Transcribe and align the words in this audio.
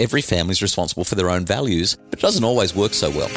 every 0.00 0.22
family 0.22 0.52
is 0.52 0.62
responsible 0.62 1.04
for 1.04 1.14
their 1.14 1.30
own 1.30 1.44
values, 1.44 1.96
but 2.08 2.18
it 2.18 2.22
doesn't 2.22 2.42
always 2.42 2.74
work 2.74 2.94
so 2.94 3.10
well. 3.10 3.28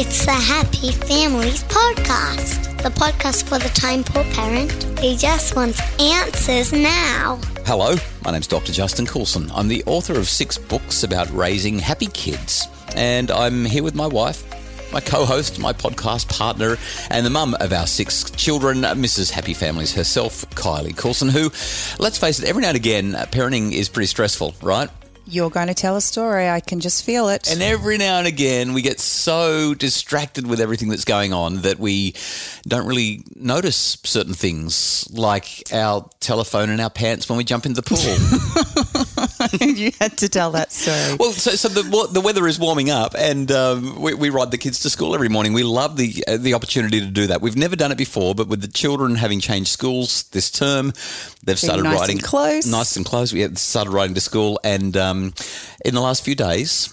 It's 0.00 0.24
the 0.24 0.32
Happy 0.32 0.92
Families 0.92 1.64
Podcast, 1.64 2.80
the 2.82 2.90
podcast 2.90 3.48
for 3.48 3.58
the 3.58 3.68
time 3.70 4.04
poor 4.04 4.22
parent 4.32 4.70
who 5.00 5.16
just 5.16 5.56
wants 5.56 5.80
answers 6.00 6.72
now. 6.72 7.40
Hello, 7.66 7.96
my 8.24 8.30
name's 8.30 8.46
Dr. 8.46 8.72
Justin 8.72 9.06
Coulson. 9.06 9.50
I'm 9.52 9.66
the 9.66 9.82
author 9.86 10.16
of 10.16 10.28
six 10.28 10.56
books 10.56 11.02
about 11.02 11.28
raising 11.30 11.80
happy 11.80 12.06
kids, 12.06 12.68
and 12.94 13.30
I'm 13.32 13.64
here 13.64 13.82
with 13.82 13.96
my 13.96 14.06
wife, 14.06 14.44
my 14.92 15.00
co 15.00 15.24
host, 15.24 15.58
my 15.58 15.72
podcast 15.72 16.28
partner, 16.28 16.76
and 17.10 17.24
the 17.24 17.30
mum 17.30 17.56
of 17.60 17.72
our 17.72 17.86
six 17.86 18.30
children, 18.30 18.78
Mrs. 18.78 19.30
Happy 19.30 19.54
Families 19.54 19.94
herself, 19.94 20.48
Kylie 20.50 20.96
Coulson, 20.96 21.28
who, 21.28 21.50
let's 22.02 22.18
face 22.18 22.40
it, 22.40 22.48
every 22.48 22.62
now 22.62 22.68
and 22.68 22.76
again, 22.76 23.14
uh, 23.14 23.26
parenting 23.26 23.72
is 23.72 23.88
pretty 23.88 24.06
stressful, 24.06 24.54
right? 24.62 24.88
You're 25.30 25.50
going 25.50 25.68
to 25.68 25.74
tell 25.74 25.94
a 25.96 26.00
story. 26.00 26.48
I 26.48 26.60
can 26.60 26.80
just 26.80 27.04
feel 27.04 27.28
it. 27.28 27.50
And 27.52 27.62
every 27.62 27.98
now 27.98 28.18
and 28.18 28.26
again, 28.26 28.72
we 28.72 28.80
get 28.80 28.98
so 28.98 29.74
distracted 29.74 30.46
with 30.46 30.58
everything 30.58 30.88
that's 30.88 31.04
going 31.04 31.34
on 31.34 31.56
that 31.62 31.78
we 31.78 32.14
don't 32.66 32.86
really 32.86 33.24
notice 33.36 33.98
certain 34.04 34.32
things, 34.32 35.06
like 35.12 35.64
our 35.70 36.08
telephone 36.20 36.70
in 36.70 36.80
our 36.80 36.88
pants 36.88 37.28
when 37.28 37.36
we 37.36 37.44
jump 37.44 37.66
in 37.66 37.74
the 37.74 37.82
pool. 37.82 37.98
you 39.60 39.92
had 40.00 40.16
to 40.18 40.28
tell 40.28 40.52
that 40.52 40.72
story. 40.72 41.16
Well, 41.18 41.32
so, 41.32 41.52
so 41.52 41.68
the, 41.68 42.08
the 42.12 42.20
weather 42.20 42.46
is 42.46 42.58
warming 42.58 42.90
up, 42.90 43.14
and 43.16 43.50
um, 43.50 44.00
we, 44.00 44.14
we, 44.14 44.30
ride 44.30 44.50
the 44.50 44.58
kids 44.58 44.80
to 44.80 44.90
school 44.90 45.14
every 45.14 45.28
morning. 45.28 45.52
We 45.52 45.62
love 45.62 45.96
the 45.96 46.24
uh, 46.26 46.36
the 46.36 46.54
opportunity 46.54 47.00
to 47.00 47.06
do 47.06 47.28
that. 47.28 47.40
We've 47.40 47.56
never 47.56 47.76
done 47.76 47.92
it 47.92 47.98
before, 47.98 48.34
but 48.34 48.48
with 48.48 48.60
the 48.60 48.68
children 48.68 49.14
having 49.14 49.40
changed 49.40 49.70
schools 49.70 50.24
this 50.30 50.50
term, 50.50 50.92
they've 51.44 51.44
Being 51.44 51.56
started 51.56 51.82
nice 51.84 52.00
riding 52.00 52.16
and 52.16 52.24
close, 52.24 52.66
nice 52.66 52.96
and 52.96 53.06
close. 53.06 53.32
We 53.32 53.40
have 53.40 53.58
started 53.58 53.90
riding 53.90 54.14
to 54.14 54.20
school, 54.20 54.60
and 54.64 54.96
um, 54.96 55.34
in 55.84 55.94
the 55.94 56.00
last 56.00 56.24
few 56.24 56.34
days, 56.34 56.92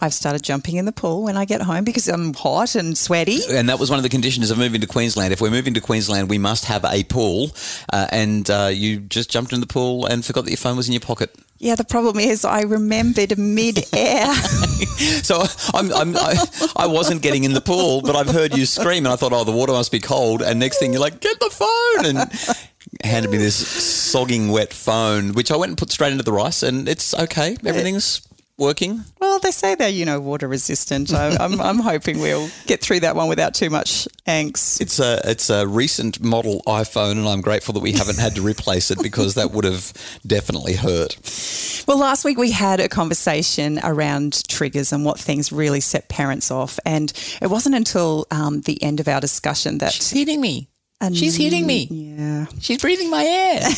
I've 0.00 0.14
started 0.14 0.42
jumping 0.42 0.76
in 0.76 0.84
the 0.84 0.92
pool 0.92 1.24
when 1.24 1.36
I 1.36 1.44
get 1.44 1.62
home 1.62 1.84
because 1.84 2.08
I'm 2.08 2.34
hot 2.34 2.74
and 2.74 2.96
sweaty. 2.96 3.40
And 3.50 3.68
that 3.68 3.78
was 3.78 3.90
one 3.90 3.98
of 3.98 4.02
the 4.02 4.08
conditions 4.08 4.50
of 4.50 4.58
moving 4.58 4.80
to 4.80 4.86
Queensland. 4.86 5.32
If 5.32 5.40
we're 5.40 5.50
moving 5.50 5.74
to 5.74 5.80
Queensland, 5.80 6.28
we 6.28 6.38
must 6.38 6.66
have 6.66 6.84
a 6.84 7.04
pool. 7.04 7.50
Uh, 7.92 8.06
and 8.10 8.48
uh, 8.50 8.70
you 8.72 9.00
just 9.00 9.30
jumped 9.30 9.52
in 9.52 9.60
the 9.60 9.66
pool 9.66 10.06
and 10.06 10.24
forgot 10.24 10.44
that 10.44 10.50
your 10.50 10.58
phone 10.58 10.76
was 10.76 10.86
in 10.88 10.92
your 10.92 11.00
pocket. 11.00 11.34
Yeah, 11.58 11.74
the 11.74 11.84
problem 11.84 12.18
is 12.18 12.44
I 12.44 12.62
remembered 12.62 13.38
mid-air. 13.38 14.34
so 15.22 15.42
I'm, 15.72 15.92
I'm, 15.94 16.14
I, 16.16 16.36
I 16.76 16.86
wasn't 16.86 17.22
getting 17.22 17.44
in 17.44 17.54
the 17.54 17.62
pool, 17.62 18.02
but 18.02 18.14
I've 18.14 18.28
heard 18.28 18.54
you 18.54 18.66
scream, 18.66 19.06
and 19.06 19.12
I 19.12 19.16
thought, 19.16 19.32
oh, 19.32 19.44
the 19.44 19.52
water 19.52 19.72
must 19.72 19.90
be 19.90 20.00
cold. 20.00 20.42
And 20.42 20.60
next 20.60 20.78
thing 20.78 20.92
you're 20.92 21.00
like, 21.00 21.20
get 21.20 21.40
the 21.40 21.48
phone, 21.48 22.04
and 22.04 22.58
handed 23.02 23.30
me 23.30 23.38
this 23.38 23.56
sogging 23.56 24.50
wet 24.50 24.74
phone, 24.74 25.32
which 25.32 25.50
I 25.50 25.56
went 25.56 25.70
and 25.70 25.78
put 25.78 25.90
straight 25.90 26.12
into 26.12 26.24
the 26.24 26.32
rice, 26.32 26.62
and 26.62 26.86
it's 26.88 27.14
okay. 27.14 27.56
Everything's 27.64 28.25
working. 28.58 29.04
Well, 29.20 29.38
they 29.38 29.50
say 29.50 29.74
they're 29.74 29.88
you 29.88 30.04
know 30.04 30.20
water 30.20 30.48
resistant. 30.48 31.12
I, 31.12 31.36
I'm 31.36 31.60
I'm 31.68 31.78
hoping 31.78 32.18
we'll 32.20 32.48
get 32.66 32.80
through 32.80 33.00
that 33.00 33.16
one 33.16 33.28
without 33.28 33.54
too 33.54 33.70
much 33.70 34.08
angst. 34.26 34.80
It's 34.80 34.98
a 34.98 35.20
it's 35.24 35.50
a 35.50 35.66
recent 35.66 36.22
model 36.22 36.62
iPhone, 36.66 37.12
and 37.12 37.28
I'm 37.28 37.40
grateful 37.40 37.74
that 37.74 37.80
we 37.80 37.92
haven't 37.92 38.18
had 38.18 38.34
to 38.36 38.42
replace 38.42 38.90
it 38.90 39.02
because 39.02 39.34
that 39.34 39.50
would 39.52 39.64
have 39.64 39.92
definitely 40.26 40.74
hurt. 40.74 41.16
Well, 41.86 41.98
last 41.98 42.24
week 42.24 42.38
we 42.38 42.50
had 42.50 42.80
a 42.80 42.88
conversation 42.88 43.78
around 43.82 44.46
triggers 44.48 44.92
and 44.92 45.04
what 45.04 45.18
things 45.18 45.52
really 45.52 45.80
set 45.80 46.08
parents 46.08 46.50
off, 46.50 46.78
and 46.84 47.12
it 47.40 47.48
wasn't 47.48 47.74
until 47.74 48.26
um, 48.30 48.62
the 48.62 48.82
end 48.82 49.00
of 49.00 49.08
our 49.08 49.20
discussion 49.20 49.78
that 49.78 49.92
she's 49.92 50.10
hitting 50.10 50.40
me. 50.40 50.68
And 51.00 51.14
She's 51.14 51.36
hitting 51.36 51.66
me. 51.66 51.88
Yeah. 51.90 52.46
She's 52.60 52.80
breathing 52.80 53.10
my 53.10 53.22
air. 53.22 53.68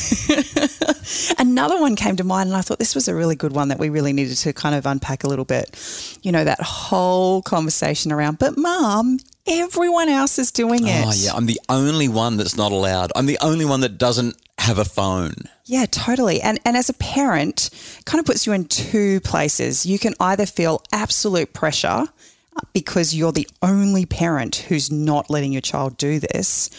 Another 1.39 1.81
one 1.81 1.97
came 1.97 2.15
to 2.17 2.25
mind, 2.25 2.49
and 2.49 2.57
I 2.57 2.61
thought 2.61 2.79
this 2.79 2.95
was 2.95 3.09
a 3.09 3.15
really 3.15 3.35
good 3.35 3.53
one 3.53 3.69
that 3.69 3.79
we 3.79 3.89
really 3.89 4.13
needed 4.13 4.37
to 4.37 4.53
kind 4.53 4.75
of 4.75 4.87
unpack 4.87 5.25
a 5.25 5.27
little 5.27 5.45
bit. 5.45 5.77
You 6.23 6.31
know, 6.31 6.45
that 6.45 6.61
whole 6.61 7.43
conversation 7.43 8.13
around, 8.13 8.39
but 8.39 8.57
mom, 8.57 9.19
everyone 9.49 10.09
else 10.09 10.39
is 10.39 10.53
doing 10.53 10.83
ah, 10.85 10.89
it. 10.89 11.07
Oh, 11.07 11.13
yeah. 11.17 11.33
I'm 11.35 11.47
the 11.47 11.61
only 11.69 12.09
one 12.09 12.37
that's 12.37 12.57
not 12.57 12.71
allowed. 12.71 13.11
I'm 13.17 13.27
the 13.27 13.39
only 13.41 13.65
one 13.65 13.81
that 13.81 13.99
doesn't 13.99 14.37
have 14.59 14.79
a 14.79 14.85
phone. 14.85 15.35
Yeah, 15.65 15.87
totally. 15.87 16.41
And 16.41 16.61
and 16.65 16.77
as 16.77 16.89
a 16.89 16.95
parent, 16.95 17.71
kind 18.05 18.21
of 18.21 18.27
puts 18.27 18.47
you 18.47 18.53
in 18.53 18.67
two 18.67 19.21
places. 19.21 19.87
You 19.87 19.99
can 19.99 20.15
either 20.21 20.47
feel 20.47 20.83
absolute 20.93 21.53
pressure 21.53 22.07
uh, 22.57 22.61
because 22.73 23.15
you're 23.15 23.33
the 23.33 23.49
only 23.63 24.05
parent 24.05 24.57
who's 24.69 24.91
not 24.91 25.31
letting 25.31 25.53
your 25.53 25.63
child 25.63 25.97
do 25.97 26.19
this, 26.19 26.71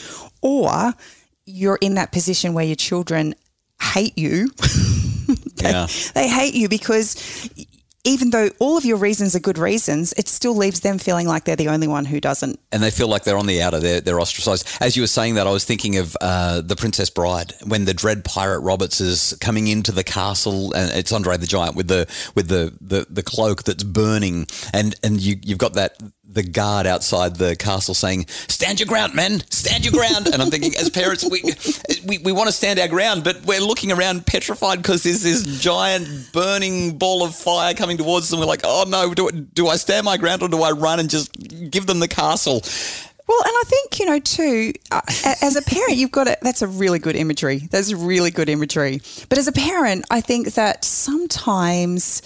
or 0.42 0.94
you're 1.46 1.78
in 1.82 1.96
that 1.96 2.12
position 2.12 2.54
where 2.54 2.66
your 2.66 2.76
children 2.76 3.36
hate 3.82 4.18
you. 4.18 4.50
they, 5.56 5.72
yeah. 5.72 5.88
they 6.14 6.28
hate 6.28 6.54
you 6.54 6.70
because 6.70 7.16
even 8.06 8.30
though 8.30 8.50
all 8.60 8.78
of 8.78 8.86
your 8.86 8.98
reasons 8.98 9.36
are 9.36 9.40
good 9.40 9.58
reasons, 9.58 10.14
it 10.14 10.28
still 10.28 10.56
leaves 10.56 10.80
them 10.80 10.98
feeling 10.98 11.28
like 11.28 11.44
they're 11.44 11.56
the 11.56 11.68
only 11.68 11.88
one 11.88 12.06
who 12.06 12.22
doesn't. 12.22 12.60
And 12.72 12.82
they 12.82 12.92
feel 12.92 13.08
like 13.08 13.24
they're 13.24 13.38
on 13.38 13.46
the 13.46 13.62
outer, 13.62 13.80
they're, 13.80 14.02
they're 14.02 14.20
ostracized. 14.20 14.68
As 14.80 14.96
you 14.96 15.04
were 15.04 15.08
saying 15.08 15.36
that, 15.36 15.48
I 15.48 15.52
was 15.52 15.66
thinking 15.66 15.98
of 15.98 16.16
uh, 16.22 16.62
The 16.62 16.76
Princess 16.76 17.10
Bride, 17.10 17.54
when 17.66 17.86
the 17.86 17.94
dread 17.94 18.24
pirate 18.24 18.60
Roberts 18.60 19.02
is 19.02 19.38
coming 19.42 19.68
into 19.68 19.92
the 19.92 20.04
castle, 20.04 20.74
and 20.74 20.92
it's 20.92 21.12
Andre 21.12 21.38
the 21.38 21.48
Giant 21.48 21.76
with 21.76 21.88
the 21.88 22.08
with 22.36 22.48
the, 22.48 22.74
the, 22.80 23.06
the 23.10 23.24
cloak 23.24 23.64
that's 23.64 23.84
burning, 23.84 24.48
and, 24.74 24.96
and 25.04 25.20
you, 25.20 25.36
you've 25.44 25.58
got 25.58 25.74
that 25.74 25.98
the 26.32 26.44
guard 26.44 26.86
outside 26.86 27.36
the 27.36 27.56
castle 27.56 27.94
saying, 27.94 28.28
"Stand 28.48 28.80
your 28.80 28.88
ground, 28.88 29.16
men! 29.16 29.42
Stand 29.50 29.84
your 29.84 29.94
ground!" 29.94 30.28
And 30.28 30.42
I'm 30.42 30.50
thinking, 30.50 30.76
as 30.76 30.90
parents, 30.90 31.28
we 31.30 31.42
we, 32.06 32.20
we 32.20 32.32
want 32.32 32.48
to 32.48 32.54
stand 32.54 32.80
our 32.80 32.88
ground, 32.88 33.24
but 33.24 33.44
we're 33.46 33.62
looking 33.62 33.92
around 33.92 34.26
petrified 34.26 34.78
because 34.78 35.04
there's 35.04 35.24
this 35.24 35.44
giant 35.62 36.32
burning 36.32 36.98
ball 36.98 37.24
of 37.24 37.36
fire 37.36 37.74
coming 37.74 37.98
towards 37.98 38.28
us, 38.28 38.32
and 38.32 38.40
we're 38.40 38.48
like, 38.48 38.62
"Oh 38.64 38.86
no! 38.88 39.14
Do 39.14 39.32
do 39.32 39.68
I 39.68 39.76
stand 39.78 40.06
my 40.06 40.18
ground 40.18 40.44
or 40.44 40.50
do 40.50 40.62
I 40.62 40.72
run 40.72 41.00
and 41.00 41.10
just 41.10 41.32
give 41.72 41.88
them 41.88 42.00
the 42.00 42.08
castle?" 42.08 42.62
Well, 43.28 43.42
and 43.44 43.54
I 43.54 43.64
think 43.68 44.00
you 44.00 44.06
know 44.08 44.20
too, 44.20 44.74
uh, 44.92 45.02
as 45.44 45.56
a 45.56 45.62
parent, 45.62 45.98
you've 45.98 46.12
got 46.12 46.24
to. 46.24 46.38
That's 46.42 46.64
a 46.64 46.68
really 46.68 46.98
good 46.98 47.16
imagery. 47.16 47.68
That's 47.70 47.94
really 47.94 48.32
good 48.32 48.50
imagery. 48.50 49.02
But 49.30 49.38
as 49.38 49.48
a 49.48 49.52
parent, 49.52 50.06
I 50.10 50.20
think 50.20 50.54
that 50.56 50.84
sometimes 50.84 52.24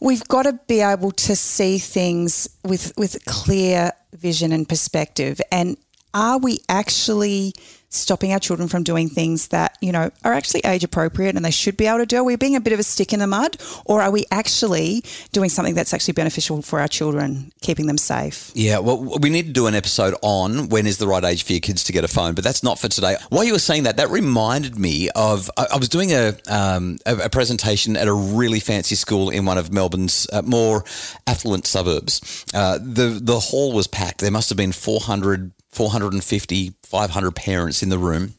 we've 0.00 0.26
got 0.28 0.42
to 0.42 0.58
be 0.66 0.80
able 0.80 1.10
to 1.12 1.36
see 1.36 1.78
things 1.78 2.48
with 2.64 2.92
with 2.96 3.24
clear 3.24 3.92
vision 4.12 4.52
and 4.52 4.68
perspective. 4.68 5.40
And 5.50 5.76
are 6.14 6.38
we 6.38 6.60
actually 6.68 7.52
stopping 7.88 8.32
our 8.32 8.38
children 8.38 8.68
from 8.68 8.82
doing 8.82 9.08
things 9.08 9.48
that, 9.48 9.76
you 9.80 9.92
know, 9.92 10.10
are 10.24 10.32
actually 10.32 10.60
age 10.64 10.84
appropriate 10.84 11.36
and 11.36 11.44
they 11.44 11.50
should 11.50 11.76
be 11.76 11.86
able 11.86 11.98
to 11.98 12.06
do? 12.06 12.18
Are 12.18 12.24
we 12.24 12.36
being 12.36 12.56
a 12.56 12.60
bit 12.60 12.72
of 12.72 12.78
a 12.78 12.82
stick 12.82 13.12
in 13.12 13.20
the 13.20 13.26
mud? 13.26 13.56
Or 13.84 14.02
are 14.02 14.10
we 14.10 14.24
actually 14.30 15.02
doing 15.32 15.48
something 15.48 15.74
that's 15.74 15.94
actually 15.94 16.14
beneficial 16.14 16.62
for 16.62 16.80
our 16.80 16.88
children, 16.88 17.52
keeping 17.60 17.86
them 17.86 17.98
safe? 17.98 18.50
Yeah, 18.54 18.78
well, 18.78 19.18
we 19.20 19.30
need 19.30 19.46
to 19.46 19.52
do 19.52 19.66
an 19.66 19.74
episode 19.74 20.14
on 20.22 20.68
when 20.68 20.86
is 20.86 20.98
the 20.98 21.06
right 21.06 21.24
age 21.24 21.44
for 21.44 21.52
your 21.52 21.60
kids 21.60 21.84
to 21.84 21.92
get 21.92 22.04
a 22.04 22.08
phone, 22.08 22.34
but 22.34 22.44
that's 22.44 22.62
not 22.62 22.78
for 22.78 22.88
today. 22.88 23.16
While 23.30 23.44
you 23.44 23.52
were 23.52 23.58
saying 23.58 23.84
that, 23.84 23.96
that 23.96 24.10
reminded 24.10 24.78
me 24.78 25.10
of 25.14 25.50
I, 25.56 25.76
was 25.76 25.88
doing 25.88 26.12
a, 26.12 26.34
um, 26.48 26.98
a, 27.06 27.28
presentation 27.30 27.96
at 27.96 28.08
a 28.08 28.12
really 28.12 28.60
fancy 28.60 28.94
school 28.94 29.30
in 29.30 29.44
one 29.44 29.58
of 29.58 29.72
Melbourne's 29.72 30.26
uh, 30.32 30.42
more 30.42 30.84
affluent 31.26 31.66
suburbs. 31.66 32.44
Uh, 32.54 32.78
the 32.78 33.18
the 33.22 33.38
hall 33.38 33.72
was 33.72 33.86
packed. 33.86 34.20
There 34.20 34.30
must 34.30 34.48
have 34.48 34.56
been 34.56 34.72
400 34.72 35.52
450, 35.76 36.72
500 36.84 37.36
parents 37.36 37.82
in 37.82 37.90
the 37.90 37.98
room. 37.98 38.32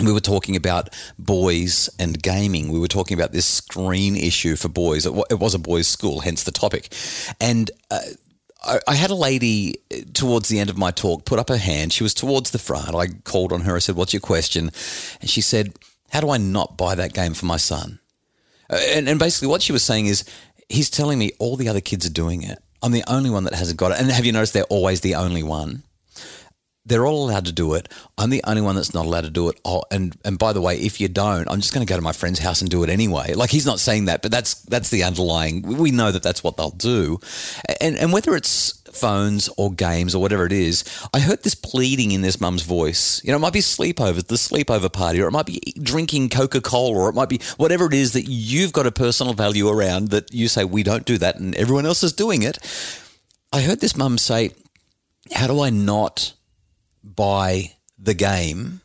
We 0.00 0.12
were 0.12 0.20
talking 0.20 0.56
about 0.56 0.88
boys 1.16 1.88
and 1.98 2.20
gaming. 2.20 2.72
We 2.72 2.80
were 2.80 2.88
talking 2.88 3.16
about 3.16 3.30
this 3.30 3.46
screen 3.46 4.16
issue 4.16 4.56
for 4.56 4.68
boys. 4.68 5.06
It 5.06 5.38
was 5.38 5.54
a 5.54 5.60
boys' 5.60 5.86
school, 5.86 6.20
hence 6.20 6.42
the 6.42 6.50
topic. 6.50 6.92
And 7.40 7.70
uh, 7.88 8.00
I 8.88 8.94
had 8.94 9.10
a 9.10 9.14
lady 9.14 9.76
uh, 9.92 9.98
towards 10.12 10.48
the 10.48 10.58
end 10.58 10.70
of 10.70 10.76
my 10.76 10.90
talk 10.90 11.24
put 11.24 11.38
up 11.38 11.50
her 11.50 11.56
hand. 11.56 11.92
She 11.92 12.02
was 12.02 12.14
towards 12.14 12.50
the 12.50 12.58
front. 12.58 12.96
I 12.96 13.06
called 13.24 13.52
on 13.52 13.60
her. 13.60 13.76
I 13.76 13.78
said, 13.78 13.94
What's 13.94 14.12
your 14.12 14.20
question? 14.20 14.72
And 15.20 15.30
she 15.30 15.40
said, 15.40 15.74
How 16.10 16.20
do 16.20 16.30
I 16.30 16.38
not 16.38 16.76
buy 16.76 16.96
that 16.96 17.12
game 17.12 17.34
for 17.34 17.46
my 17.46 17.58
son? 17.58 18.00
Uh, 18.68 18.80
and, 18.88 19.08
and 19.08 19.20
basically, 19.20 19.48
what 19.48 19.62
she 19.62 19.72
was 19.72 19.84
saying 19.84 20.06
is, 20.06 20.24
He's 20.68 20.90
telling 20.90 21.18
me 21.18 21.30
all 21.38 21.56
the 21.56 21.68
other 21.68 21.80
kids 21.80 22.06
are 22.06 22.12
doing 22.12 22.42
it. 22.42 22.58
I'm 22.82 22.92
the 22.92 23.04
only 23.06 23.30
one 23.30 23.44
that 23.44 23.54
hasn't 23.54 23.78
got 23.78 23.92
it. 23.92 24.00
And 24.00 24.10
have 24.10 24.24
you 24.24 24.32
noticed 24.32 24.54
they're 24.54 24.64
always 24.64 25.00
the 25.02 25.14
only 25.14 25.42
one? 25.42 25.84
They're 26.84 27.06
all 27.06 27.28
allowed 27.28 27.44
to 27.44 27.52
do 27.52 27.74
it. 27.74 27.88
I'm 28.18 28.30
the 28.30 28.42
only 28.44 28.62
one 28.62 28.74
that's 28.74 28.94
not 28.94 29.06
allowed 29.06 29.22
to 29.22 29.30
do 29.30 29.48
it. 29.48 29.60
Oh, 29.64 29.82
and 29.90 30.16
and 30.24 30.38
by 30.38 30.52
the 30.52 30.60
way, 30.60 30.76
if 30.78 31.00
you 31.00 31.08
don't, 31.08 31.48
I'm 31.48 31.60
just 31.60 31.72
going 31.72 31.86
to 31.86 31.90
go 31.90 31.96
to 31.96 32.02
my 32.02 32.12
friend's 32.12 32.40
house 32.40 32.60
and 32.60 32.70
do 32.70 32.82
it 32.82 32.90
anyway. 32.90 33.34
Like 33.34 33.50
he's 33.50 33.66
not 33.66 33.78
saying 33.78 34.06
that, 34.06 34.22
but 34.22 34.30
that's 34.30 34.54
that's 34.62 34.90
the 34.90 35.04
underlying. 35.04 35.62
We 35.62 35.90
know 35.92 36.10
that 36.10 36.22
that's 36.22 36.42
what 36.42 36.56
they'll 36.56 36.70
do, 36.70 37.20
and 37.80 37.96
and 37.96 38.12
whether 38.12 38.34
it's 38.34 38.82
phones 38.92 39.48
or 39.56 39.72
games 39.72 40.14
or 40.14 40.20
whatever 40.20 40.44
it 40.44 40.52
is, 40.52 40.84
I 41.14 41.20
heard 41.20 41.42
this 41.42 41.54
pleading 41.54 42.10
in 42.10 42.20
this 42.20 42.40
mum's 42.40 42.62
voice. 42.62 43.22
You 43.24 43.30
know, 43.30 43.36
it 43.36 43.40
might 43.40 43.52
be 43.52 43.60
sleepovers, 43.60 44.26
the 44.26 44.34
sleepover 44.34 44.92
party, 44.92 45.22
or 45.22 45.28
it 45.28 45.32
might 45.32 45.46
be 45.46 45.60
drinking 45.80 46.28
Coca 46.28 46.60
Cola, 46.60 46.98
or 46.98 47.08
it 47.08 47.14
might 47.14 47.28
be 47.28 47.40
whatever 47.56 47.86
it 47.86 47.94
is 47.94 48.12
that 48.12 48.28
you've 48.28 48.72
got 48.72 48.86
a 48.86 48.92
personal 48.92 49.34
value 49.34 49.68
around 49.68 50.08
that 50.08 50.34
you 50.34 50.48
say 50.48 50.64
we 50.64 50.82
don't 50.82 51.06
do 51.06 51.16
that, 51.18 51.38
and 51.38 51.54
everyone 51.54 51.86
else 51.86 52.02
is 52.02 52.12
doing 52.12 52.42
it. 52.42 52.58
I 53.52 53.62
heard 53.62 53.80
this 53.80 53.96
mum 53.96 54.18
say, 54.18 54.50
"How 55.32 55.46
do 55.46 55.60
I 55.60 55.70
not?" 55.70 56.32
Buy 57.02 57.72
the 57.98 58.14
game 58.14 58.80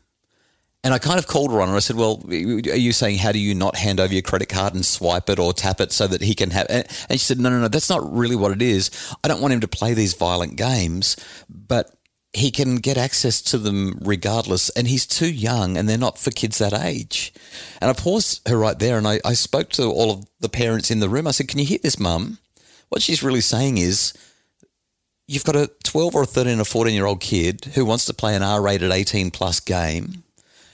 And 0.84 0.94
I 0.94 0.98
kind 0.98 1.18
of 1.18 1.26
called 1.26 1.50
her 1.50 1.60
on 1.60 1.68
it. 1.68 1.76
I 1.76 1.80
said, 1.80 1.96
"Well, 1.96 2.22
are 2.28 2.32
you 2.32 2.92
saying 2.92 3.18
how 3.18 3.32
do 3.32 3.38
you 3.38 3.54
not 3.54 3.76
hand 3.76 3.98
over 3.98 4.12
your 4.12 4.22
credit 4.22 4.48
card 4.48 4.74
and 4.74 4.86
swipe 4.86 5.28
it 5.28 5.38
or 5.38 5.52
tap 5.52 5.80
it 5.80 5.92
so 5.92 6.06
that 6.06 6.22
he 6.22 6.34
can 6.34 6.50
have?" 6.50 6.66
And 6.70 6.86
she 7.10 7.18
said, 7.18 7.40
"No, 7.40 7.50
no, 7.50 7.58
no. 7.60 7.68
That's 7.68 7.90
not 7.90 8.10
really 8.14 8.36
what 8.36 8.52
it 8.52 8.62
is. 8.62 8.90
I 9.24 9.28
don't 9.28 9.40
want 9.40 9.52
him 9.52 9.60
to 9.60 9.68
play 9.68 9.92
these 9.92 10.14
violent 10.14 10.56
games, 10.56 11.16
but 11.48 11.90
he 12.32 12.50
can 12.52 12.76
get 12.76 12.96
access 12.96 13.42
to 13.42 13.58
them 13.58 13.98
regardless. 14.02 14.70
And 14.70 14.86
he's 14.86 15.04
too 15.04 15.30
young, 15.30 15.76
and 15.76 15.88
they're 15.88 15.98
not 15.98 16.18
for 16.18 16.30
kids 16.30 16.58
that 16.58 16.72
age." 16.72 17.34
And 17.80 17.90
I 17.90 17.92
paused 17.92 18.48
her 18.48 18.56
right 18.56 18.78
there, 18.78 18.98
and 18.98 19.08
I, 19.08 19.20
I 19.24 19.34
spoke 19.34 19.70
to 19.70 19.90
all 19.90 20.12
of 20.12 20.26
the 20.38 20.48
parents 20.48 20.92
in 20.92 21.00
the 21.00 21.08
room. 21.08 21.26
I 21.26 21.32
said, 21.32 21.48
"Can 21.48 21.58
you 21.58 21.66
hear 21.66 21.80
this, 21.82 21.98
Mum? 21.98 22.38
What 22.88 23.02
she's 23.02 23.22
really 23.22 23.42
saying 23.42 23.78
is." 23.78 24.12
You've 25.28 25.44
got 25.44 25.54
a 25.54 25.70
12 25.84 26.16
or 26.16 26.22
a 26.22 26.26
13 26.26 26.58
or 26.58 26.64
14 26.64 26.92
year 26.92 27.06
old 27.06 27.20
kid 27.20 27.66
who 27.74 27.84
wants 27.84 28.06
to 28.06 28.14
play 28.14 28.34
an 28.34 28.42
R 28.42 28.60
rated 28.60 28.90
18 28.90 29.30
plus 29.30 29.60
game 29.60 30.24